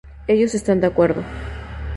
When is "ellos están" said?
0.25-0.81